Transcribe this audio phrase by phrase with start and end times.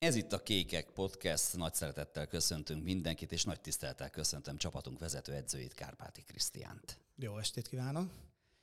[0.00, 1.56] Ez itt a Kékek Podcast.
[1.56, 6.98] Nagy szeretettel köszöntünk mindenkit, és nagy tisztelettel köszöntöm csapatunk vezető edzőjét, Kárpáti Krisztiánt.
[7.16, 8.10] Jó estét kívánok!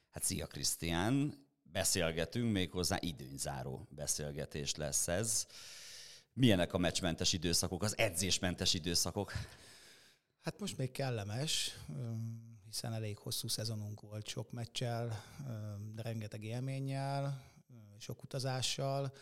[0.09, 1.33] Hát szia Krisztián!
[1.63, 5.47] Beszélgetünk, méghozzá időnyzáró beszélgetés lesz ez.
[6.33, 9.31] Milyenek a meccsmentes időszakok, az edzésmentes időszakok?
[10.41, 11.77] Hát most még kellemes,
[12.65, 15.23] hiszen elég hosszú szezonunk volt, sok meccsel,
[15.95, 17.43] rengeteg élménnyel,
[17.97, 19.13] sok utazással,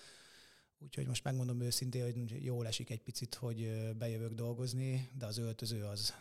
[0.86, 5.84] Úgyhogy most megmondom őszintén, hogy jól esik egy picit, hogy bejövök dolgozni, de az öltöző
[5.84, 6.14] az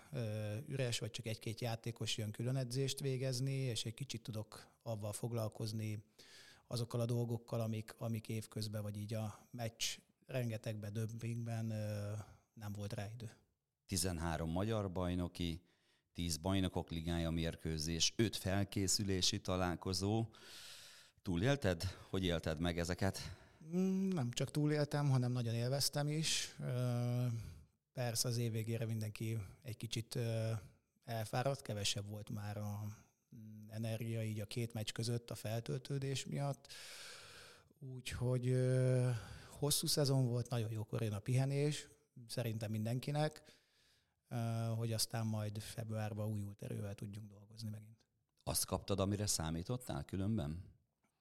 [0.66, 6.04] üres, vagy csak egy-két játékos jön külön edzést végezni, és egy kicsit tudok avval foglalkozni,
[6.66, 9.84] azokkal a dolgokkal, amik, amik évközben, vagy így a meccs
[10.26, 11.66] rengetegben, dömpingben
[12.54, 13.30] nem volt rá idő.
[13.86, 15.60] 13 magyar bajnoki,
[16.12, 20.26] 10 bajnokok ligája mérkőzés, 5 felkészülési találkozó.
[21.22, 21.82] Túlélted?
[22.10, 23.42] Hogy élted meg ezeket?
[23.70, 26.56] Nem csak túléltem, hanem nagyon élveztem is.
[27.92, 30.18] Persze az év végére mindenki egy kicsit
[31.04, 32.86] elfáradt, kevesebb volt már a
[33.68, 36.72] energia így a két meccs között a feltöltődés miatt.
[37.78, 38.56] Úgyhogy
[39.48, 41.88] hosszú szezon volt, nagyon jókor jön a pihenés,
[42.28, 43.42] szerintem mindenkinek,
[44.76, 47.98] hogy aztán majd februárban újult erővel tudjunk dolgozni megint.
[48.42, 50.73] Azt kaptad, amire számítottál különben?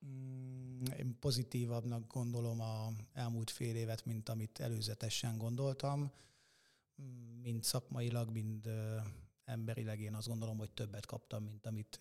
[0.06, 6.12] Mm, én pozitívabbnak gondolom a elmúlt fél évet, mint amit előzetesen gondoltam.
[7.02, 8.70] Mm, mind szakmailag, mind
[9.46, 12.00] emberileg én azt gondolom, hogy többet kaptam, mint amit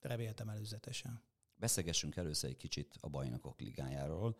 [0.00, 1.20] reméltem előzetesen.
[1.56, 4.36] Beszegessünk először egy kicsit a bajnokok ligájáról,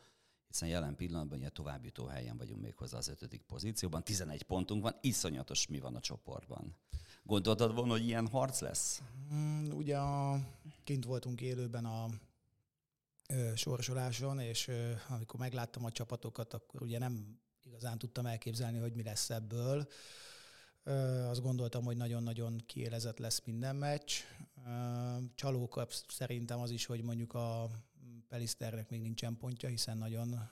[0.46, 4.98] hiszen jelen pillanatban ugye továbbjutó helyen vagyunk még hozzá az ötödik pozícióban, 11 pontunk van,
[5.00, 6.76] iszonyatos mi van a csoportban.
[7.22, 9.02] Gondoltad volna, hogy ilyen harc lesz?
[9.32, 10.40] Mm, ugye a,
[10.84, 12.08] kint voltunk élőben a
[13.54, 14.70] sorsoláson, és
[15.08, 19.88] amikor megláttam a csapatokat, akkor ugye nem igazán tudtam elképzelni, hogy mi lesz ebből.
[21.28, 24.12] Azt gondoltam, hogy nagyon-nagyon kiélezett lesz minden meccs.
[25.34, 27.70] Csalók szerintem az is, hogy mondjuk a
[28.28, 30.50] Peliszternek még nincsen pontja, hiszen nagyon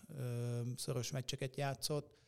[0.76, 2.18] szoros meccseket játszott.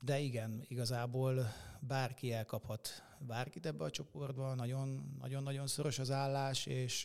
[0.00, 7.04] De igen, igazából bárki elkaphat bárkit ebbe a csoportba, nagyon-nagyon szoros az állás, és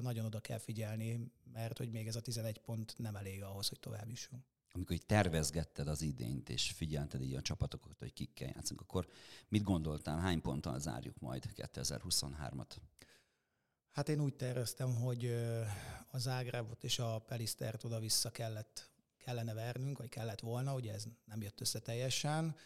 [0.00, 3.80] nagyon oda kell figyelni, mert hogy még ez a 11 pont nem elég ahhoz, hogy
[3.80, 4.44] tovább jussunk.
[4.72, 9.08] Amikor így tervezgetted az idényt, és figyelted így a csapatokat, hogy kikkel játszunk, akkor
[9.48, 12.76] mit gondoltál, hány ponttal zárjuk majd 2023-at?
[13.90, 15.24] Hát én úgy terveztem, hogy
[16.10, 18.90] a Zágrábot és a Pelisztert oda-vissza kellett
[19.20, 22.56] kellene vernünk, vagy kellett volna, ugye ez nem jött össze teljesen,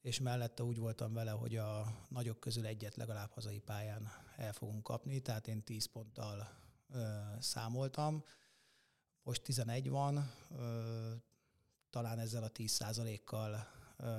[0.00, 4.82] és mellette úgy voltam vele, hogy a nagyok közül egyet legalább hazai pályán el fogunk
[4.82, 6.48] kapni, tehát én 10 ponttal
[6.88, 8.24] ö, számoltam.
[9.22, 11.12] Most 11 van, ö,
[11.90, 14.10] talán ezzel a 10%-kal ö,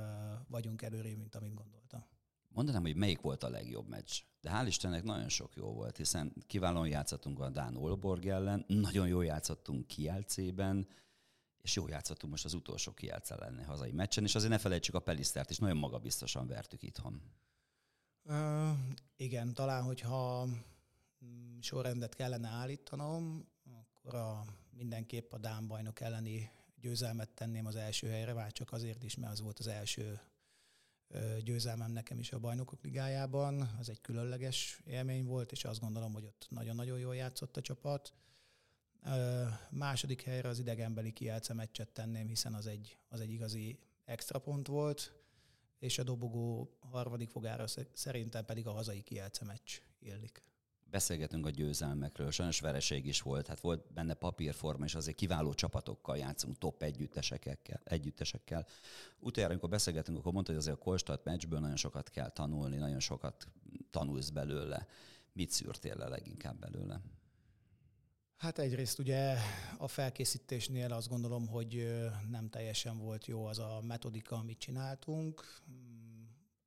[0.47, 2.05] vagyunk előrébb, mint amit gondoltam.
[2.47, 4.21] Mondanám, hogy melyik volt a legjobb meccs.
[4.41, 9.07] De hál' Istennek nagyon sok jó volt, hiszen kiválóan játszottunk a Dán Olborg ellen, nagyon
[9.07, 10.87] jól játszottunk Kielcében,
[11.63, 14.99] és jó játszottunk most az utolsó kijátszál lenne hazai meccsen, és azért ne felejtsük a
[14.99, 17.21] Pelisztert is, nagyon magabiztosan vertük itthon.
[18.23, 18.69] Uh,
[19.15, 20.45] igen, talán, hogyha
[21.25, 28.07] mm, sorrendet kellene állítanom, akkor a, mindenképp a Dán bajnok elleni győzelmet tenném az első
[28.07, 30.19] helyre, már csak azért is, mert az volt az első
[31.43, 33.61] győzelmem nekem is a bajnokok ligájában.
[33.79, 38.13] Az egy különleges élmény volt, és azt gondolom, hogy ott nagyon-nagyon jól játszott a csapat.
[39.69, 44.67] Második helyre az idegenbeli kielce meccset tenném, hiszen az egy, az egy igazi extra pont
[44.67, 45.13] volt,
[45.79, 50.43] és a dobogó harmadik fogára szerintem pedig a hazai kielce meccs illik.
[50.93, 56.17] Beszélgetünk a győzelmekről, sajnos vereség is volt, hát volt benne papírforma, és azért kiváló csapatokkal
[56.17, 57.81] játszunk, top együttesekkel.
[57.83, 58.65] együttesekkel.
[59.19, 62.99] Utoljára, amikor beszélgetünk, akkor mondta, hogy azért a Kolstadt meccsből nagyon sokat kell tanulni, nagyon
[62.99, 63.47] sokat
[63.89, 64.87] tanulsz belőle.
[65.31, 67.01] Mit szűrtél le leginkább belőle?
[68.37, 69.37] Hát egyrészt ugye
[69.77, 71.99] a felkészítésnél azt gondolom, hogy
[72.29, 75.61] nem teljesen volt jó az a metodika, amit csináltunk.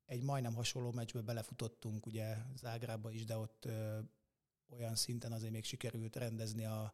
[0.07, 3.69] Egy majdnem hasonló meccsbe belefutottunk ugye Zágrába is, de ott
[4.71, 6.93] olyan szinten azért még sikerült rendezni a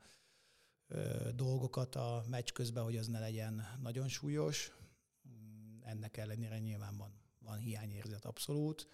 [1.34, 4.72] dolgokat a meccs közben, hogy az ne legyen nagyon súlyos.
[5.80, 8.88] Ennek ellenére nyilván van, van hiányérzet abszolút.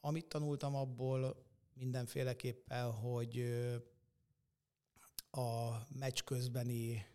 [0.00, 1.48] Amit tanultam abból,
[1.80, 3.44] mindenféleképpen, hogy
[5.30, 7.06] a meccs közbeni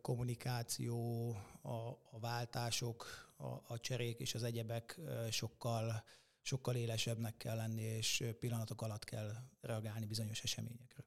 [0.00, 1.30] kommunikáció,
[1.62, 3.06] a, a váltások,
[3.36, 5.00] a, a cserék és az egyebek
[5.30, 6.04] sokkal,
[6.40, 11.04] sokkal élesebbnek kell lenni, és pillanatok alatt kell reagálni bizonyos eseményekre.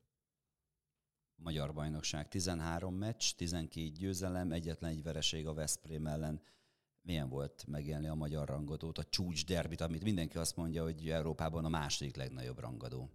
[1.36, 2.28] magyar bajnokság.
[2.28, 6.42] 13 meccs, 12 győzelem, egyetlen egy vereség a Veszprém ellen.
[7.06, 11.66] Milyen volt megélni a magyar rangadót, a csúcs derbit, amit mindenki azt mondja, hogy Európában
[11.66, 13.10] a második legnagyobb rangadó?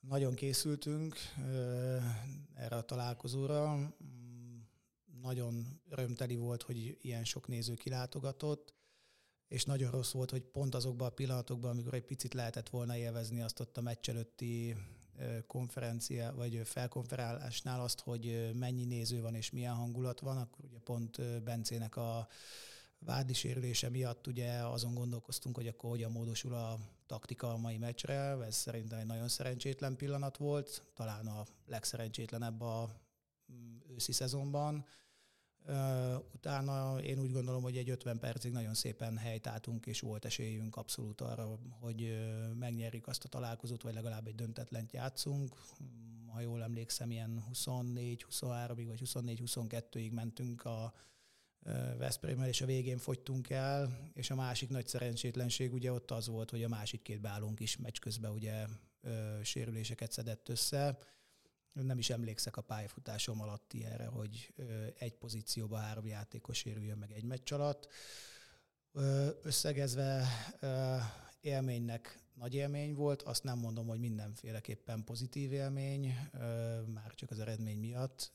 [0.00, 1.16] Nagyon készültünk
[2.54, 3.92] erre a találkozóra.
[5.20, 8.74] Nagyon örömteli volt, hogy ilyen sok néző kilátogatott,
[9.48, 13.40] és nagyon rossz volt, hogy pont azokban a pillanatokban, amikor egy picit lehetett volna élvezni
[13.40, 14.76] azt ott a meccs előtti
[15.46, 21.42] konferencia, vagy felkonferálásnál azt, hogy mennyi néző van és milyen hangulat van, akkor ugye pont
[21.42, 22.28] Bencének a
[23.32, 28.44] sérülése miatt ugye azon gondolkoztunk, hogy akkor hogyan módosul a taktika a mai meccsre.
[28.44, 32.90] Ez szerintem egy nagyon szerencsétlen pillanat volt, talán a legszerencsétlenebb a
[33.52, 34.84] mm, őszi szezonban.
[36.34, 41.20] Utána én úgy gondolom, hogy egy 50 percig nagyon szépen helytáltunk, és volt esélyünk abszolút
[41.20, 42.28] arra, hogy
[42.58, 45.56] megnyerjük azt a találkozót, vagy legalább egy döntetlent játszunk.
[46.26, 50.92] Ha jól emlékszem, ilyen 24-23-ig, vagy 24-22-ig mentünk a
[51.98, 56.50] Veszprémmel, és a végén fogytunk el, és a másik nagy szerencsétlenség ugye ott az volt,
[56.50, 58.66] hogy a másik két bálunk is meccs közben ugye
[59.42, 60.98] sérüléseket szedett össze,
[61.72, 64.54] nem is emlékszek a pályafutásom alatt ilyenre, hogy
[64.98, 67.88] egy pozícióban három játékos érüljön meg egy meccs alatt.
[69.42, 70.26] Összegezve
[71.40, 76.14] élménynek nagy élmény volt, azt nem mondom, hogy mindenféleképpen pozitív élmény,
[76.86, 78.32] már csak az eredmény miatt,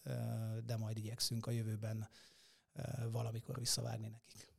[0.65, 2.09] de majd igyekszünk a jövőben
[3.11, 4.53] valamikor visszavágni nekik.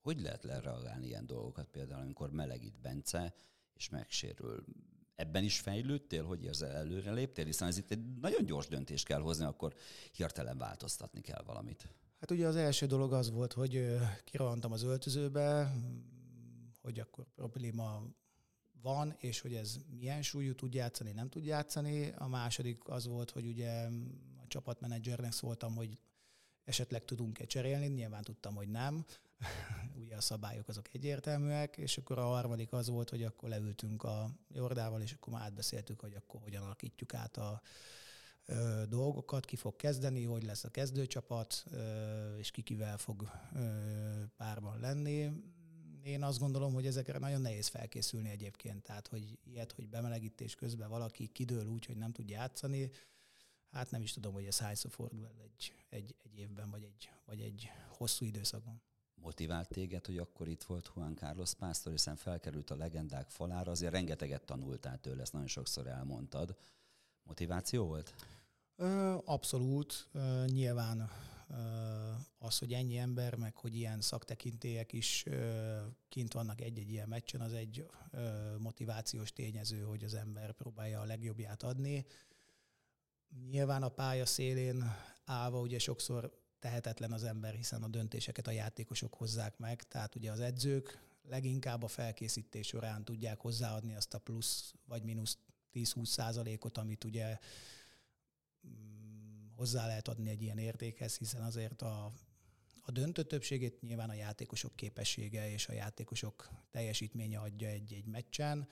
[0.00, 3.34] Hogy lehet lereagálni ilyen dolgokat, például amikor melegít Bence,
[3.74, 4.64] és megsérül
[5.20, 9.20] ebben is fejlődtél, hogy érzel előre léptél, hiszen ez itt egy nagyon gyors döntést kell
[9.20, 9.74] hozni, akkor
[10.12, 11.88] hirtelen változtatni kell valamit.
[12.20, 15.72] Hát ugye az első dolog az volt, hogy kirohantam az öltözőbe,
[16.82, 18.02] hogy akkor probléma
[18.82, 22.12] van, és hogy ez milyen súlyú tud játszani, nem tud játszani.
[22.16, 23.88] A második az volt, hogy ugye
[24.42, 25.98] a csapatmenedzsernek szóltam, hogy
[26.70, 29.04] esetleg tudunk-e cserélni, nyilván tudtam, hogy nem.
[30.02, 34.30] Ugye a szabályok azok egyértelműek, és akkor a harmadik az volt, hogy akkor leültünk a
[34.48, 37.62] Jordával, és akkor már átbeszéltük, hogy akkor hogyan alakítjuk át a
[38.88, 41.64] dolgokat, ki fog kezdeni, hogy lesz a kezdőcsapat,
[42.38, 43.60] és ki kivel fog ö,
[44.36, 45.30] párban lenni.
[46.02, 50.88] Én azt gondolom, hogy ezekre nagyon nehéz felkészülni egyébként, tehát hogy ilyet, hogy bemelegítés közben
[50.88, 52.90] valaki kidől úgy, hogy nem tud játszani,
[53.70, 57.10] hát nem is tudom, hogy ez hányszor fordul el egy, egy, egy évben, vagy egy,
[57.24, 58.82] vagy egy hosszú időszakban.
[59.14, 63.92] Motivált téged, hogy akkor itt volt Juan Carlos Pásztor, hiszen felkerült a legendák falára, azért
[63.92, 66.56] rengeteget tanultál tőle, ezt nagyon sokszor elmondtad.
[67.22, 68.14] Motiváció volt?
[69.24, 70.08] Abszolút.
[70.46, 71.10] Nyilván
[72.38, 75.24] az, hogy ennyi ember, meg hogy ilyen szaktekintélyek is
[76.08, 77.86] kint vannak egy-egy ilyen meccsen, az egy
[78.58, 82.06] motivációs tényező, hogy az ember próbálja a legjobbját adni.
[83.50, 84.84] Nyilván a pálya szélén
[85.24, 90.30] állva ugye sokszor tehetetlen az ember, hiszen a döntéseket a játékosok hozzák meg, tehát ugye
[90.30, 95.38] az edzők leginkább a felkészítés során tudják hozzáadni azt a plusz vagy mínusz
[95.74, 97.38] 10-20 százalékot, amit ugye
[98.68, 102.12] mm, hozzá lehet adni egy ilyen értékhez, hiszen azért a,
[102.80, 108.68] a döntő többségét nyilván a játékosok képessége és a játékosok teljesítménye adja egy-egy meccsen,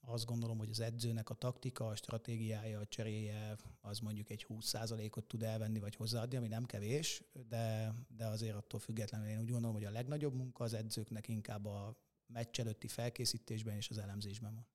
[0.00, 5.24] azt gondolom, hogy az edzőnek a taktika, a stratégiája, a cseréje az mondjuk egy 20%-ot
[5.24, 9.74] tud elvenni vagy hozzáadni, ami nem kevés, de, de azért attól függetlenül én úgy gondolom,
[9.74, 11.96] hogy a legnagyobb munka az edzőknek inkább a
[12.26, 14.66] meccs előtti felkészítésben és az elemzésben van.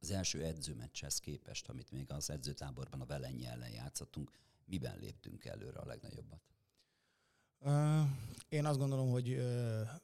[0.00, 4.30] Az első edzőmeccshez képest, amit még az edzőtáborban a Velenyi ellen játszottunk,
[4.64, 6.42] miben léptünk előre a legnagyobbat?
[8.48, 9.42] Én azt gondolom, hogy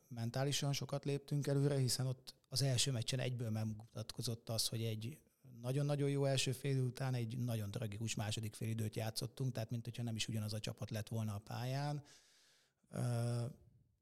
[0.08, 5.18] mentálisan sokat léptünk előre, hiszen ott az első meccsen egyből megmutatkozott az, hogy egy
[5.60, 10.02] nagyon-nagyon jó első fél után egy nagyon tragikus második fél időt játszottunk, tehát mint hogyha
[10.02, 12.02] nem is ugyanaz a csapat lett volna a pályán.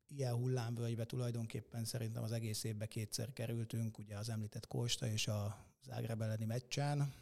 [0.08, 5.66] Ilyen hullámvölgybe tulajdonképpen szerintem az egész évbe kétszer kerültünk, ugye az említett Kosta és a
[5.84, 7.12] Zágreb elleni meccsen.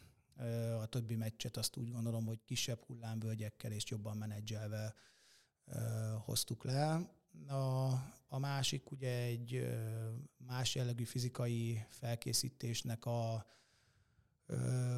[0.81, 4.95] A többi meccset azt úgy gondolom, hogy kisebb hullámvölgyekkel és jobban menedzselve
[6.25, 7.09] hoztuk le.
[7.47, 7.91] A,
[8.27, 9.67] a másik ugye egy
[10.37, 13.45] más jellegű fizikai felkészítésnek a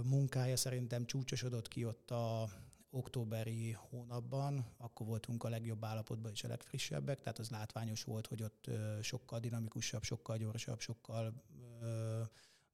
[0.04, 2.50] munkája szerintem csúcsosodott ki ott a
[2.90, 8.44] októberi hónapban, akkor voltunk a legjobb állapotban és a legfrissebbek, tehát az látványos volt, hogy
[8.44, 8.70] ott
[9.02, 11.44] sokkal dinamikusabb, sokkal gyorsabb, sokkal
[11.82, 12.22] ö,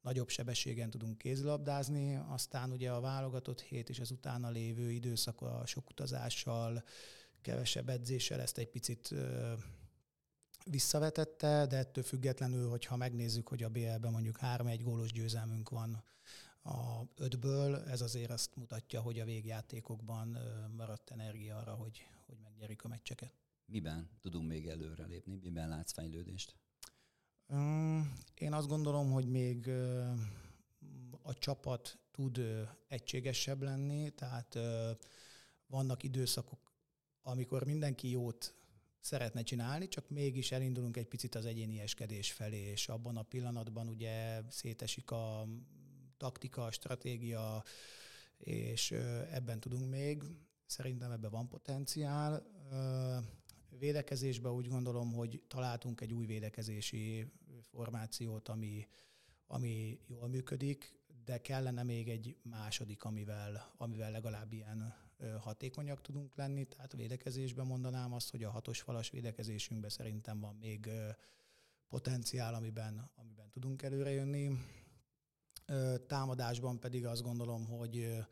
[0.01, 5.61] nagyobb sebességen tudunk kézilabdázni, aztán ugye a válogatott hét és az utána lévő időszak a
[5.65, 6.83] sok utazással,
[7.43, 9.13] kevesebb edzéssel ezt egy picit
[10.65, 16.03] visszavetette, de ettől függetlenül, hogyha megnézzük, hogy a BL-ben mondjuk 3-1 gólos győzelmünk van
[16.63, 20.37] a ötből, ez azért azt mutatja, hogy a végjátékokban
[20.77, 23.33] maradt energia arra, hogy, hogy megnyerjük a meccseket.
[23.65, 25.39] Miben tudunk még előrelépni?
[25.41, 26.55] Miben látsz fejlődést?
[28.35, 29.69] Én azt gondolom, hogy még
[31.21, 32.41] a csapat tud
[32.87, 34.57] egységesebb lenni, tehát
[35.67, 36.62] vannak időszakok,
[37.23, 38.55] amikor mindenki jót
[38.99, 44.41] szeretne csinálni, csak mégis elindulunk egy picit az egyénieskedés felé, és abban a pillanatban ugye
[44.49, 45.47] szétesik a
[46.17, 47.63] taktika, a stratégia,
[48.37, 48.91] és
[49.31, 50.23] ebben tudunk még.
[50.65, 52.45] Szerintem ebben van potenciál.
[53.69, 58.87] Védekezésben úgy gondolom, hogy találtunk egy új védekezési formációt, ami,
[59.47, 65.02] ami jól működik, de kellene még egy második, amivel, amivel legalább ilyen
[65.39, 66.65] hatékonyak tudunk lenni.
[66.65, 70.89] Tehát védekezésben mondanám azt, hogy a hatos falas védekezésünkben szerintem van még
[71.89, 74.57] potenciál, amiben, amiben tudunk előrejönni.
[76.07, 78.25] Támadásban pedig azt gondolom, hogy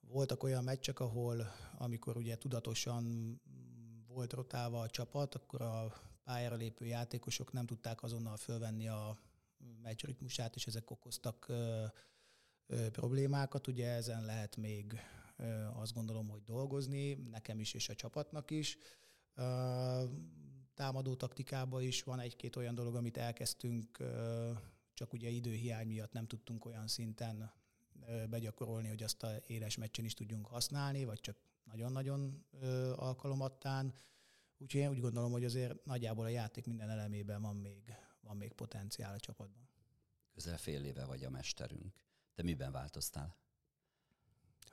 [0.00, 1.46] voltak olyan meccsek, ahol
[1.78, 3.36] amikor ugye tudatosan
[4.06, 5.92] volt rotálva a csapat, akkor a
[6.24, 9.18] pályára lépő játékosok nem tudták azonnal fölvenni a
[9.82, 11.84] meccs ritmusát, és ezek okoztak ö,
[12.66, 13.66] ö, problémákat.
[13.66, 15.00] Ugye ezen lehet még
[15.72, 18.78] azt gondolom, hogy dolgozni, nekem is és a csapatnak is.
[20.74, 23.98] Támadó taktikában is van egy-két olyan dolog, amit elkezdtünk,
[24.94, 27.52] csak ugye időhiány miatt nem tudtunk olyan szinten
[28.28, 32.46] begyakorolni, hogy azt a éles meccsen is tudjunk használni, vagy csak nagyon-nagyon
[32.96, 33.94] alkalomattán.
[34.58, 38.52] Úgyhogy én úgy gondolom, hogy azért nagyjából a játék minden elemében van még, van még
[38.52, 39.68] potenciál a csapatban.
[40.32, 41.94] Közel fél éve vagy a mesterünk.
[42.34, 43.36] Te miben változtál?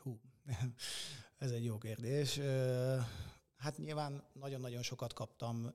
[0.04, 0.20] Hú,
[1.38, 2.40] ez egy jó kérdés.
[3.56, 5.74] Hát nyilván nagyon-nagyon sokat kaptam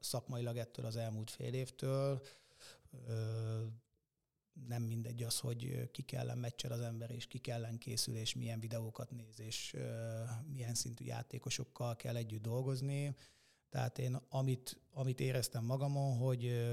[0.00, 2.22] szakmailag ettől az elmúlt fél évtől
[4.66, 8.60] nem mindegy az, hogy ki kellen meccsel az ember, és ki kellen készül, és milyen
[8.60, 9.76] videókat néz, és
[10.46, 13.16] milyen szintű játékosokkal kell együtt dolgozni.
[13.70, 16.68] Tehát én amit, amit éreztem magamon, hogy,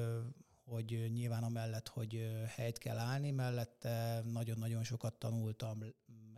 [0.63, 5.83] hogy nyilván amellett, hogy helyt kell állni, mellette nagyon-nagyon sokat tanultam,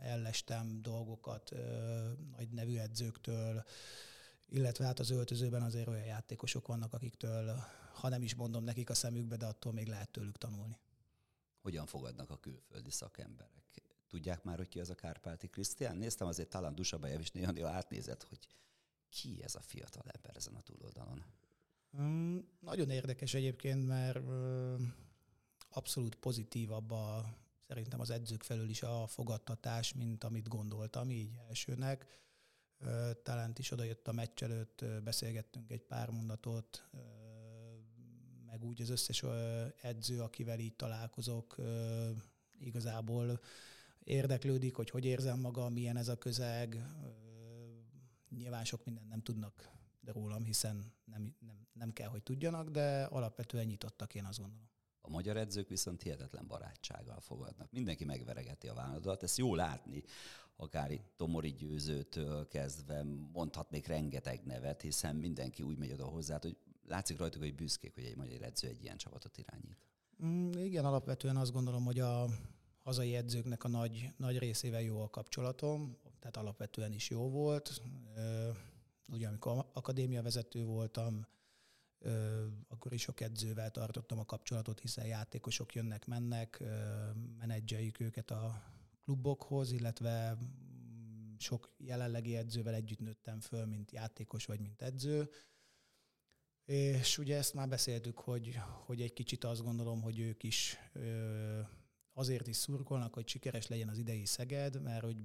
[0.00, 1.52] ellestem dolgokat
[2.36, 3.64] nagy nevű edzőktől,
[4.48, 7.64] illetve hát az öltözőben azért olyan játékosok vannak, akiktől,
[7.94, 10.78] ha nem is mondom nekik a szemükbe, de attól még lehet tőlük tanulni
[11.68, 13.82] hogyan fogadnak a külföldi szakemberek.
[14.08, 15.96] Tudják már, hogy ki az a Kárpáti Krisztián?
[15.96, 18.38] Néztem azért talán Dusabajev is néha átnézett, hogy
[19.08, 21.24] ki ez a fiatal ember ezen a túloldalon.
[22.00, 24.18] Mm, nagyon érdekes egyébként, mert
[25.70, 27.34] abszolút pozitívabb a,
[27.68, 32.06] szerintem az edzők felől is a fogadtatás, mint amit gondoltam így elsőnek.
[33.22, 36.88] Talán is odajött a meccs előtt, beszélgettünk egy pár mondatot,
[38.46, 39.24] meg úgy az összes
[39.82, 41.56] edző, akivel így találkozok,
[42.58, 43.40] igazából
[44.04, 46.82] érdeklődik, hogy hogy érzem magam, milyen ez a közeg.
[48.28, 53.04] Nyilván sok mindent nem tudnak de rólam, hiszen nem, nem, nem kell, hogy tudjanak, de
[53.04, 54.68] alapvetően nyitottak, én azt gondolom.
[55.08, 57.72] A magyar edzők viszont hihetetlen barátsággal fogadnak.
[57.72, 60.02] Mindenki megveregeti a vállalat, ezt jó látni,
[60.56, 66.56] akár itt Tomori Győzőtől kezdve mondhatnék rengeteg nevet, hiszen mindenki úgy megy oda hozzá, hogy
[66.86, 69.78] látszik rajtuk, hogy büszkék, hogy egy magyar edző egy ilyen csapatot irányít.
[70.24, 72.26] Mm, igen, alapvetően azt gondolom, hogy a
[72.82, 77.82] hazai edzőknek a nagy, nagy részével jó a kapcsolatom, tehát alapvetően is jó volt.
[79.12, 81.26] Ugye amikor akadémia vezető voltam,
[82.68, 86.62] akkor is sok edzővel tartottam a kapcsolatot, hiszen játékosok jönnek, mennek,
[87.38, 88.62] menedzseljük őket a
[89.02, 90.38] klubokhoz, illetve
[91.38, 95.30] sok jelenlegi edzővel együtt nőttem föl, mint játékos vagy mint edző.
[96.64, 100.76] És ugye ezt már beszéltük, hogy, hogy egy kicsit azt gondolom, hogy ők is
[102.12, 105.16] azért is szurkolnak, hogy sikeres legyen az idei Szeged, mert hogy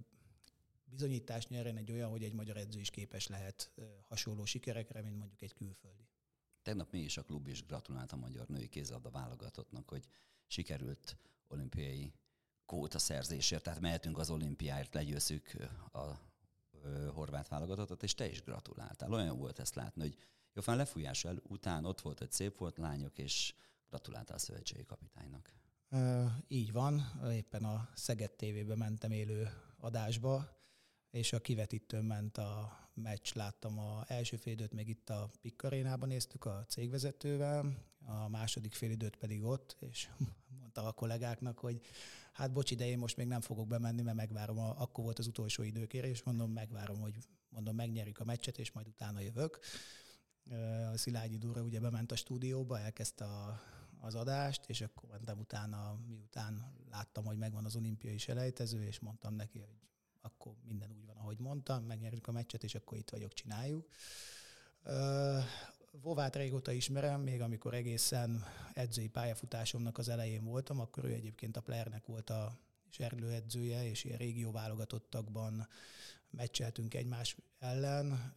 [0.84, 3.72] bizonyítást nyerjen egy olyan, hogy egy magyar edző is képes lehet
[4.08, 6.08] hasonló sikerekre, mint mondjuk egy külföldi.
[6.64, 10.06] Tegnap mi is a klub is gratulált a magyar női kézilabda válogatottnak, hogy
[10.48, 11.18] sikerült
[11.48, 12.14] olimpiai
[12.66, 15.56] kóta szerzésért, tehát mehetünk az olimpiáért, legyőzzük
[15.92, 16.32] a
[17.14, 19.14] horvát válogatottat, és te is gratuláltál.
[19.14, 20.18] Olyan volt ezt látni, hogy
[20.54, 23.54] Jófán lefújás el, után ott volt egy szép volt lányok, és
[23.90, 25.54] gratuláltál a szövetségi kapitánynak.
[25.90, 30.63] Uh, így van, éppen a Szeged TV-be mentem élő adásba,
[31.14, 36.46] és a kivetítőn ment a meccs, láttam a első félidőt még itt a Pikkarénában néztük
[36.46, 40.10] a cégvezetővel, a második félidőt pedig ott, és
[40.60, 41.82] mondta a kollégáknak, hogy
[42.32, 45.28] hát bocsi, de én most még nem fogok bemenni, mert megvárom, a, akkor volt az
[45.28, 47.18] utolsó időkérés, mondom, megvárom, hogy
[47.50, 49.60] mondom, megnyerjük a meccset, és majd utána jövök.
[50.94, 53.62] A Szilágyi Dúra ugye bement a stúdióba, elkezdte a,
[54.00, 59.36] az adást, és akkor mentem utána, miután láttam, hogy megvan az olimpiai selejtező, és mondtam
[59.36, 59.84] neki, hogy
[60.24, 63.88] akkor minden úgy van, ahogy mondtam, megnyerjük a meccset, és akkor itt vagyok, csináljuk.
[66.02, 71.62] Vovát régóta ismerem, még amikor egészen edzői pályafutásomnak az elején voltam, akkor ő egyébként a
[71.62, 72.58] Plernek volt a
[72.90, 75.68] serlőedzője, és ilyen régió válogatottakban
[76.30, 78.36] meccseltünk egymás ellen,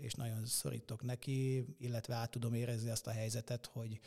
[0.00, 4.00] és nagyon szorítok neki, illetve át tudom érezni azt a helyzetet, hogy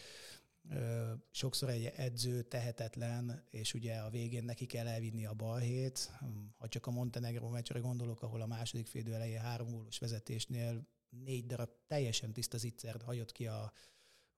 [1.31, 6.11] sokszor egy edző tehetetlen, és ugye a végén neki kell elvinni a balhét.
[6.57, 11.45] Ha csak a Montenegro meccsre gondolok, ahol a második félidő elején három gólos vezetésnél négy
[11.45, 13.71] darab teljesen tiszta zicsert hagyott ki a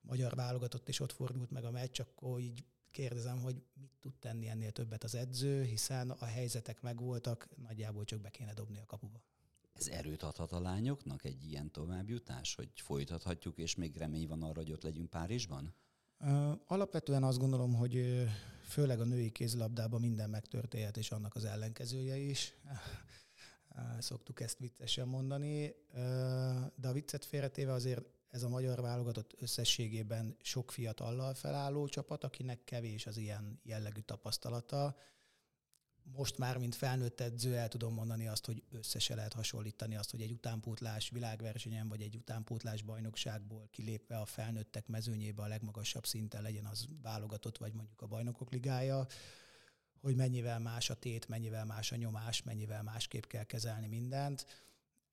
[0.00, 4.48] magyar válogatott, és ott fordult meg a meccs, akkor így kérdezem, hogy mit tud tenni
[4.48, 9.22] ennél többet az edző, hiszen a helyzetek megvoltak, nagyjából csak be kéne dobni a kapuba.
[9.72, 14.60] Ez erőt adhat a lányoknak egy ilyen továbbjutás, hogy folytathatjuk, és még remény van arra,
[14.60, 15.74] hogy ott legyünk Párizsban?
[16.66, 18.24] Alapvetően azt gondolom, hogy
[18.62, 22.54] főleg a női kézlabdában minden megtörténhet, és annak az ellenkezője is.
[23.98, 25.74] Szoktuk ezt viccesen mondani,
[26.74, 32.64] de a viccet félretéve azért ez a magyar válogatott összességében sok fiatallal felálló csapat, akinek
[32.64, 34.96] kevés az ilyen jellegű tapasztalata
[36.12, 40.22] most már, mint felnőtt edző el tudom mondani azt, hogy össze lehet hasonlítani azt, hogy
[40.22, 46.64] egy utánpótlás világversenyen, vagy egy utánpótlás bajnokságból kilépve a felnőttek mezőnyébe a legmagasabb szinten legyen
[46.64, 49.06] az válogatott, vagy mondjuk a bajnokok ligája,
[50.00, 54.46] hogy mennyivel más a tét, mennyivel más a nyomás, mennyivel másképp kell kezelni mindent,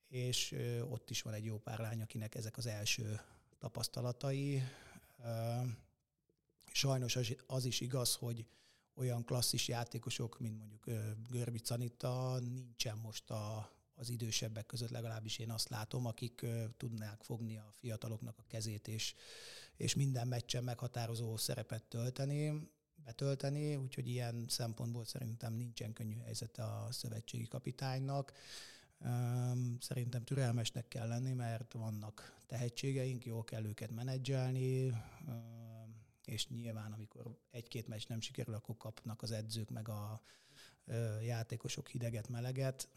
[0.08, 0.54] és
[0.88, 3.20] ott is van egy jó pár lány, akinek ezek az első
[3.58, 4.62] tapasztalatai.
[6.72, 8.46] Sajnos az is igaz, hogy
[8.96, 10.84] olyan klasszis játékosok, mint mondjuk
[11.30, 17.56] Görbi Canita, nincsen most a, az idősebbek között, legalábbis én azt látom, akik tudnák fogni
[17.56, 19.14] a fiataloknak a kezét, és,
[19.76, 22.70] és minden meccsen meghatározó szerepet tölteni,
[23.04, 28.32] betölteni, úgyhogy ilyen szempontból szerintem nincsen könnyű helyzete a szövetségi kapitánynak.
[29.80, 34.92] Szerintem türelmesnek kell lenni, mert vannak tehetségeink, jól kell őket menedzselni,
[36.26, 40.22] és nyilván amikor egy-két meccs nem sikerül, akkor kapnak az edzők meg a
[41.22, 42.88] játékosok hideget, meleget.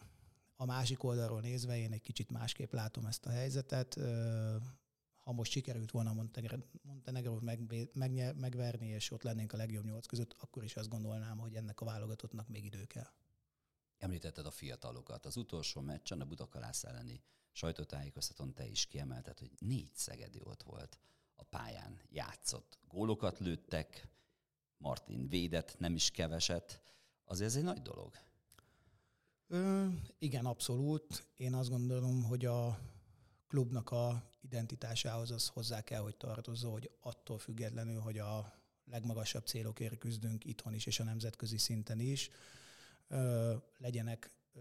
[0.55, 3.99] A másik oldalról nézve én egy kicsit másképp látom ezt a helyzetet.
[5.17, 6.13] Ha most sikerült volna
[6.81, 11.37] Montenegrót meg, meg, megverni, és ott lennénk a legjobb nyolc között, akkor is azt gondolnám,
[11.37, 13.11] hogy ennek a válogatottnak még idő kell.
[13.97, 15.25] Említetted a fiatalokat.
[15.25, 20.99] Az utolsó meccsen a Budakalász elleni sajtótájékoztatón te is kiemelted, hogy négy Szegedi ott volt
[21.39, 22.77] a pályán játszott.
[22.87, 24.07] Gólokat lőttek,
[24.77, 26.81] Martin védett, nem is keveset.
[27.25, 28.13] Azért ez egy nagy dolog.
[29.47, 31.27] Ö, igen, abszolút.
[31.35, 32.79] Én azt gondolom, hogy a
[33.47, 38.53] klubnak a identitásához az hozzá kell, hogy tartozó, hogy attól függetlenül, hogy a
[38.85, 42.29] legmagasabb célokért küzdünk itthon is, és a nemzetközi szinten is,
[43.07, 44.59] ö, legyenek ö,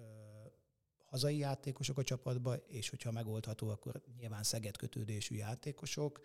[1.05, 6.21] hazai játékosok a csapatba, és hogyha megoldható, akkor nyilván Szeged kötődésű játékosok,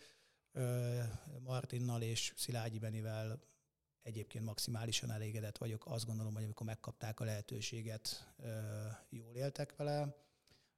[1.39, 3.41] Martinnal és Szilágyi Benivel
[4.01, 5.85] egyébként maximálisan elégedett vagyok.
[5.85, 8.33] Azt gondolom, hogy amikor megkapták a lehetőséget,
[9.09, 10.15] jól éltek vele.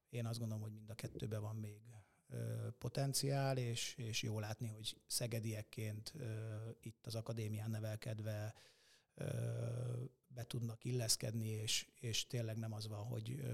[0.08, 1.80] Én azt gondolom, hogy mind a kettőben van még
[2.78, 6.12] potenciál, és, és jó látni, hogy szegediekként
[6.80, 8.54] itt az akadémián nevelkedve
[10.28, 13.44] be tudnak illeszkedni, és, és tényleg nem az van, hogy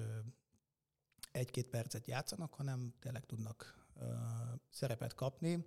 [1.33, 3.87] egy-két percet játszanak, hanem tényleg tudnak
[4.71, 5.67] szerepet kapni.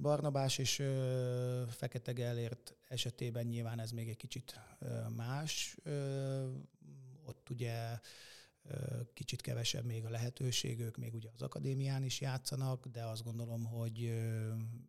[0.00, 0.74] Barnabás és
[1.68, 4.60] Fekete Gellért esetében nyilván ez még egy kicsit
[5.16, 5.76] más.
[7.24, 8.00] Ott ugye
[9.12, 14.02] kicsit kevesebb még a lehetőségük, még ugye az akadémián is játszanak, de azt gondolom, hogy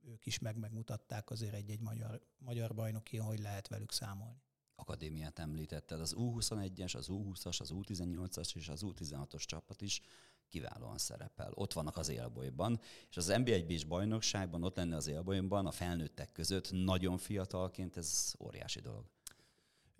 [0.04, 4.42] ők is meg megmutatták azért egy-egy magyar, magyar bajnoki, hogy lehet velük számolni.
[4.76, 10.02] Akadémiát említetted, az U21-es, az U20-as, az U18-as és az U16-os csapat is
[10.50, 11.52] kiválóan szerepel.
[11.54, 16.32] Ott vannak az élbolyban, és az NB1 is bajnokságban ott lenne az élbolyban a felnőttek
[16.32, 19.06] között nagyon fiatalként, ez óriási dolog.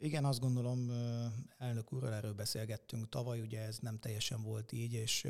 [0.02, 0.92] Igen, azt gondolom,
[1.58, 5.28] elnök úrral erről beszélgettünk tavaly, ugye ez nem teljesen volt így, és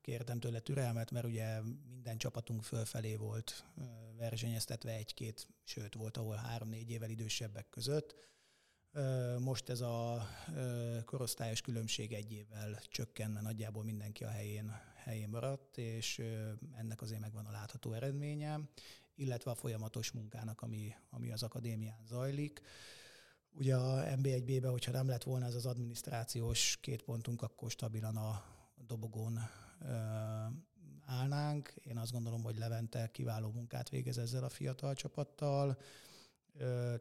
[0.00, 1.60] kértem tőle türelmet, mert ugye
[1.90, 3.64] minden csapatunk fölfelé volt
[4.16, 8.14] versenyeztetve egy-két, sőt volt, ahol három-négy évvel idősebbek között
[9.38, 10.26] most ez a
[11.04, 16.22] korosztályos különbség egy évvel csökkenne, nagyjából mindenki a helyén, helyén maradt, és
[16.76, 18.60] ennek azért megvan a látható eredménye,
[19.14, 22.60] illetve a folyamatos munkának, ami, ami az akadémián zajlik.
[23.50, 28.44] Ugye a MB1B-be, hogyha nem lett volna ez az adminisztrációs két pontunk, akkor stabilan a
[28.86, 29.38] dobogón
[31.04, 31.74] állnánk.
[31.82, 35.78] Én azt gondolom, hogy Levente kiváló munkát végez ezzel a fiatal csapattal.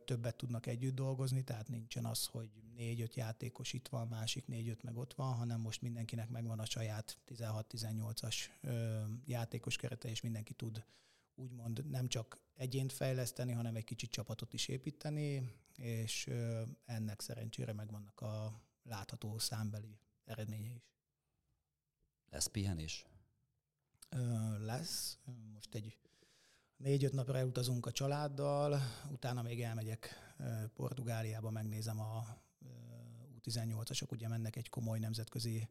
[0.06, 4.98] Többet tudnak együtt dolgozni, tehát nincsen az, hogy négy-öt játékos itt van, másik négy-öt meg
[4.98, 8.36] ott van, hanem most mindenkinek megvan a saját 16-18-as
[9.26, 10.86] játékos kerete, és mindenki tud
[11.36, 16.30] úgymond nem csak egyént fejleszteni, hanem egy kicsit csapatot is építeni, és
[16.86, 20.91] ennek szerencsére megvannak a látható számbeli eredménye is.
[22.30, 23.06] Lesz pihenés?
[24.60, 25.17] Lesz.
[25.54, 25.98] Most egy
[26.78, 28.80] négy-öt napra elutazunk a családdal,
[29.12, 30.10] utána még elmegyek
[30.74, 32.26] Portugáliába, megnézem a
[33.40, 35.70] U18-asok, ugye mennek egy komoly nemzetközi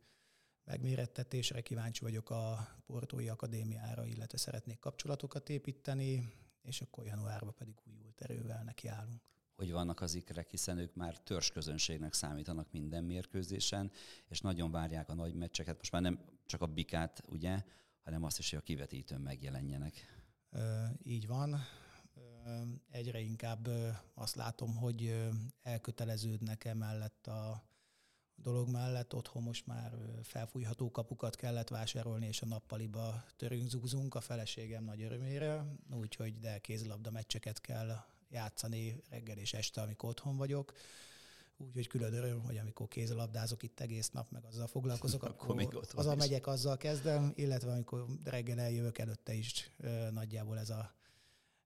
[0.64, 8.21] megmérettetésre, kíváncsi vagyok a Portói Akadémiára, illetve szeretnék kapcsolatokat építeni, és akkor januárban pedig újult
[8.21, 9.21] erővel nekiállunk
[9.57, 13.90] hogy vannak az ikrek, hiszen ők már törzsközönségnek számítanak minden mérkőzésen,
[14.29, 15.77] és nagyon várják a nagy meccseket.
[15.77, 17.62] Most már nem csak a bikát, ugye,
[18.05, 20.15] hanem azt is, hogy a kivetítőn megjelenjenek.
[21.03, 21.61] Így van.
[22.90, 23.69] Egyre inkább
[24.14, 25.29] azt látom, hogy
[25.62, 27.62] elköteleződnek emellett a
[28.35, 29.14] dolog mellett.
[29.14, 29.92] Otthon most már
[30.23, 36.59] felfújható kapukat kellett vásárolni, és a nappaliba törünk, zúzunk a feleségem nagy örömére, úgyhogy de
[36.59, 40.73] kézlabda meccseket kell játszani reggel és este, amikor otthon vagyok.
[41.59, 46.07] Úgyhogy külön öröm, hogy amikor kézilabdázok itt egész nap, meg azzal foglalkozok, akkor, akkor az
[46.07, 49.71] a megyek, azzal kezdem, illetve amikor reggel eljövök előtte is
[50.11, 50.95] nagyjából ez a,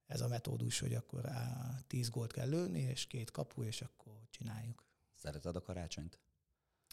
[0.07, 4.13] ez a metódus, hogy akkor á, tíz gólt kell lőni, és két kapu, és akkor
[4.31, 4.85] csináljuk.
[5.15, 6.19] Szereted a karácsonyt?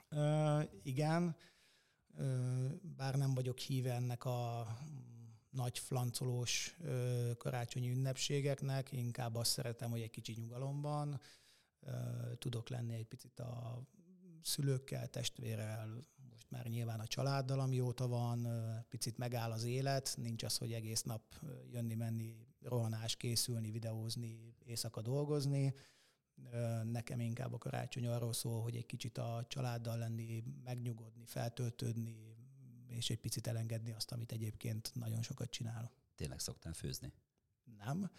[0.09, 1.35] Ö, igen,
[2.17, 4.67] ö, bár nem vagyok híve ennek a
[5.49, 11.19] nagy flancolós ö, karácsonyi ünnepségeknek, inkább azt szeretem, hogy egy kicsit nyugalomban
[12.37, 13.81] tudok lenni egy picit a
[14.41, 18.47] szülőkkel, testvérrel, most már nyilván a családdal, amióta van,
[18.89, 21.21] picit megáll az élet, nincs az, hogy egész nap
[21.71, 25.73] jönni-menni, rohanás, készülni, videózni, éjszaka dolgozni.
[26.83, 32.35] Nekem inkább a karácsony arról szól, hogy egy kicsit a családdal lenni, megnyugodni, feltöltődni,
[32.87, 35.91] és egy picit elengedni azt, amit egyébként nagyon sokat csinálok.
[36.15, 37.13] Tényleg szoktál főzni?
[37.77, 38.11] Nem.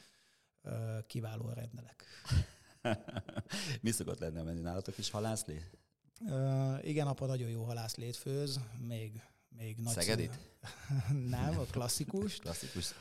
[1.06, 2.04] Kiválóan rendelek.
[3.82, 5.62] Mi szokott lenni, menni nálatok is halászlé?
[6.82, 9.22] Igen, apa nagyon jó halászlét főz, még
[9.58, 10.38] még nagy Szegedit?
[11.36, 12.36] Nem, a klasszikus.
[12.44, 12.94] klasszikus.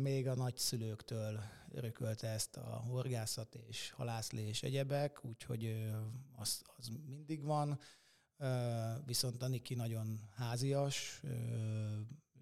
[0.00, 5.90] még a nagyszülőktől örökölte ezt a horgászat és halászlé és egyebek, úgyhogy
[6.36, 7.78] az, az mindig van.
[9.04, 11.22] Viszont a Niki nagyon házias,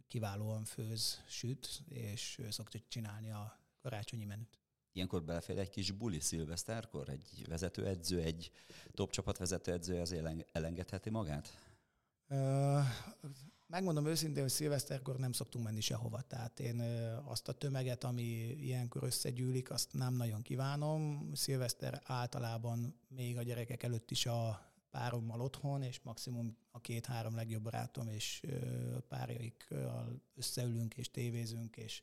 [0.09, 4.60] kiválóan főz, süt, és ő szokta csinálni a karácsonyi menüt.
[4.93, 7.09] Ilyenkor belefér egy kis buli szilveszterkor?
[7.09, 8.51] Egy vezetőedző, egy
[8.95, 10.15] top csapat vezetőedző az
[10.53, 11.59] elengedheti magát?
[13.67, 16.21] Megmondom őszintén, hogy szilveszterkor nem szoktunk menni sehova.
[16.21, 16.81] Tehát én
[17.25, 18.23] azt a tömeget, ami
[18.61, 21.31] ilyenkor összegyűlik, azt nem nagyon kívánom.
[21.35, 27.63] Szilveszter általában még a gyerekek előtt is a párommal otthon, és maximum a két-három legjobb
[27.63, 28.47] barátom és
[29.09, 32.03] párjaikkal összeülünk és tévézünk, és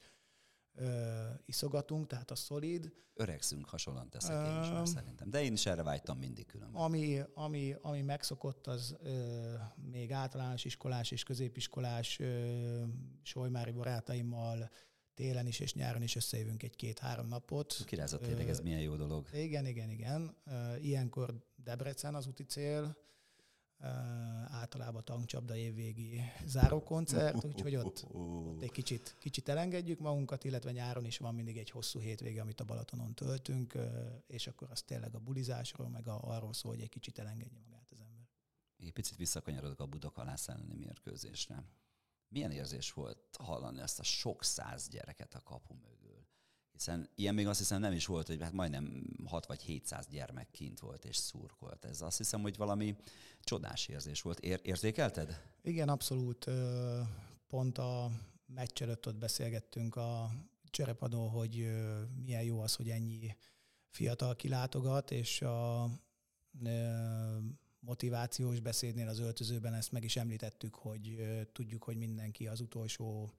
[0.77, 2.93] ö, iszogatunk, tehát a szolid.
[3.13, 5.29] Öregszünk, hasonlóan teszek én is már szerintem.
[5.29, 6.81] De én is erre vágytam mindig különben.
[6.81, 12.83] Ami, ami, ami megszokott, az ö, még általános iskolás és középiskolás ö,
[13.21, 14.69] solymári barátaimmal
[15.13, 17.83] télen is és nyáron is összejövünk egy-két-három napot.
[17.85, 19.27] Kirázott tényleg, ez milyen jó dolog.
[19.33, 20.35] Igen, igen, igen.
[20.81, 22.97] Ilyenkor Debrecen az úti cél,
[24.47, 31.17] általában tankcsapda évvégi zárókoncert, úgyhogy ott, ott egy kicsit, kicsit elengedjük magunkat, illetve nyáron is
[31.17, 33.77] van mindig egy hosszú hétvége, amit a Balatonon töltünk,
[34.27, 37.87] és akkor az tényleg a bulizásról, meg a, arról szól, hogy egy kicsit elengedje magát
[37.91, 38.27] az ember.
[38.77, 41.63] Egy picit visszakanyarodok a Budakalász elleni mérkőzésre.
[42.29, 46.06] Milyen érzés volt hallani ezt a sok száz gyereket a kapu mögül?
[46.77, 50.51] Hiszen ilyen még azt hiszem nem is volt, hogy hát majdnem 6 vagy 700 gyermek
[50.51, 51.85] kint volt és szurkolt.
[51.85, 52.95] Ez azt hiszem, hogy valami
[53.41, 54.39] csodás érzés volt.
[54.39, 55.41] Ér- érzékelted?
[55.61, 56.45] Igen, abszolút.
[57.47, 58.11] Pont a
[58.45, 60.31] meccs előtt ott beszélgettünk a
[60.69, 61.71] cserepadó, hogy
[62.15, 63.35] milyen jó az, hogy ennyi
[63.89, 65.89] fiatal kilátogat, és a
[67.79, 71.17] motivációs beszédnél az öltözőben ezt meg is említettük, hogy
[71.51, 73.31] tudjuk, hogy mindenki az utolsó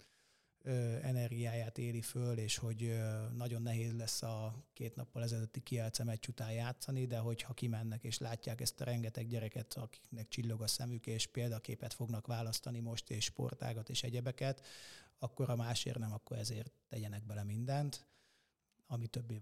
[1.02, 2.98] energiáját éli föl, és hogy
[3.36, 8.18] nagyon nehéz lesz a két nappal ezelőtti kielce meccs után játszani, de hogyha kimennek és
[8.18, 13.24] látják ezt a rengeteg gyereket, akiknek csillog a szemük, és példaképet fognak választani most, és
[13.24, 14.66] sportágat és egyebeket,
[15.18, 18.06] akkor a másért nem, akkor ezért tegyenek bele mindent,
[18.86, 19.40] ami többé,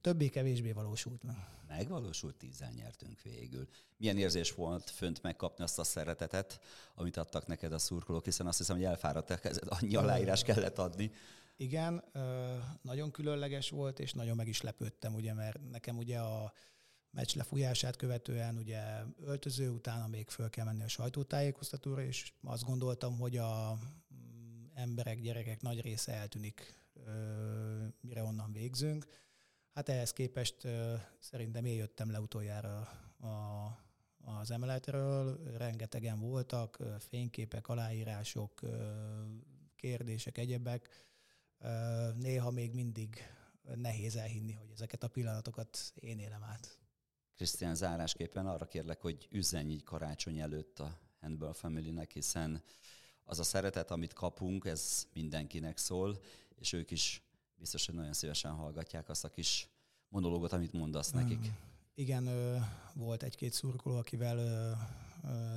[0.00, 1.36] többé-kevésbé valósult meg.
[1.68, 3.68] Megvalósult, tízzel nyertünk végül.
[3.96, 6.60] Milyen érzés volt fönt megkapni azt a szeretetet,
[6.94, 11.12] amit adtak neked a szurkolók, hiszen azt hiszem, hogy elfáradtak, ez annyi aláírás kellett adni.
[11.56, 12.04] Igen,
[12.82, 16.52] nagyon különleges volt, és nagyon meg is lepődtem, ugye, mert nekem ugye a
[17.10, 18.82] meccs lefújását követően ugye
[19.24, 23.78] öltöző utána még föl kell menni a sajtótájékoztatóra, és azt gondoltam, hogy a
[24.14, 26.78] mm, emberek, gyerekek nagy része eltűnik,
[28.00, 29.06] mire onnan végzünk.
[29.72, 30.68] Hát ehhez képest
[31.18, 32.78] szerintem én jöttem le utoljára
[33.20, 33.66] a,
[34.24, 38.60] az emeletről, rengetegen voltak, fényképek, aláírások,
[39.76, 40.88] kérdések, egyebek.
[42.14, 43.22] Néha még mindig
[43.74, 46.78] nehéz elhinni, hogy ezeket a pillanatokat én élem át.
[47.36, 52.62] Krisztián, zárásképpen arra kérlek, hogy üzenj így karácsony előtt a Handball Family-nek, hiszen
[53.24, 56.20] az a szeretet, amit kapunk, ez mindenkinek szól,
[56.54, 57.22] és ők is
[57.60, 59.68] biztos, hogy nagyon szívesen hallgatják azt a kis
[60.08, 61.52] monológot, amit mondasz nekik.
[61.94, 62.28] Igen,
[62.94, 64.38] volt egy-két szurkoló, akivel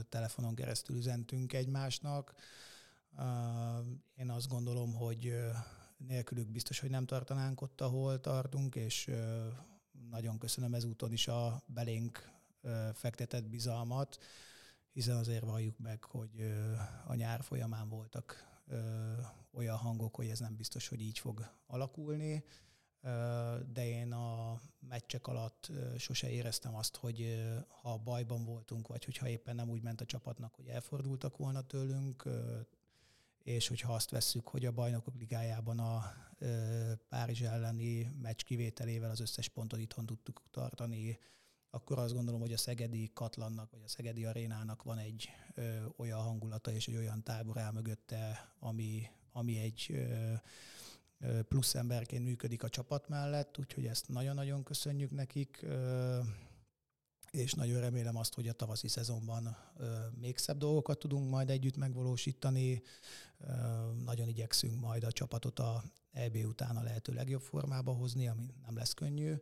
[0.10, 2.34] telefonon keresztül üzentünk egymásnak.
[4.16, 5.36] Én azt gondolom, hogy
[5.98, 9.12] nélkülük biztos, hogy nem tartanánk ott, ahol tartunk, és
[10.10, 12.32] nagyon köszönöm ezúton is a belénk
[12.94, 14.18] fektetett bizalmat,
[14.92, 16.54] hiszen azért valljuk meg, hogy
[17.08, 18.52] a nyár folyamán voltak
[19.54, 22.44] olyan hangok, hogy ez nem biztos, hogy így fog alakulni,
[23.74, 27.44] de én a meccsek alatt sose éreztem azt, hogy
[27.82, 32.30] ha bajban voltunk, vagy hogyha éppen nem úgy ment a csapatnak, hogy elfordultak volna tőlünk,
[33.44, 36.13] és hogyha azt vesszük, hogy a bajnokok ligájában a
[37.10, 41.20] Párizs elleni meccs kivételével az összes pontot itthon tudtuk tartani,
[41.70, 46.20] akkor azt gondolom, hogy a Szegedi Katlannak, vagy a Szegedi Arénának van egy ö, olyan
[46.20, 50.08] hangulata és egy olyan tábor áll mögötte, ami, ami egy
[51.48, 55.65] plusz emberként működik a csapat mellett, úgyhogy ezt nagyon-nagyon köszönjük nekik.
[57.32, 59.58] És nagyon remélem azt, hogy a tavaszi szezonban
[60.19, 62.82] még szebb dolgokat tudunk majd együtt megvalósítani.
[64.04, 68.76] Nagyon igyekszünk majd a csapatot a EB után a lehető legjobb formába hozni, ami nem
[68.76, 69.34] lesz könnyű,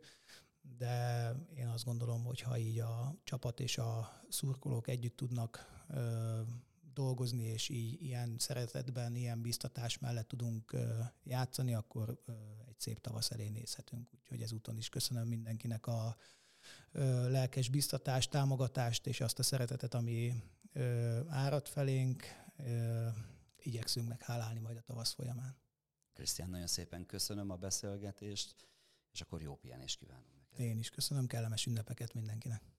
[0.78, 5.66] de én azt gondolom, hogy ha így a csapat és a szurkolók együtt tudnak
[6.92, 10.76] dolgozni, és így ilyen szeretetben, ilyen biztatás mellett tudunk
[11.22, 12.22] játszani, akkor
[12.68, 14.08] egy szép tavasz elé nézhetünk.
[14.20, 16.16] Úgyhogy ezúton is köszönöm mindenkinek a
[17.28, 20.42] lelkes biztatást, támogatást és azt a szeretetet, ami
[21.28, 22.22] árad felénk.
[23.56, 25.56] Igyekszünk meg hálálni majd a tavasz folyamán.
[26.12, 28.68] Krisztián, nagyon szépen köszönöm a beszélgetést,
[29.12, 30.66] és akkor jó pihenést kívánok neked.
[30.66, 32.71] Én is köszönöm, kellemes ünnepeket mindenkinek.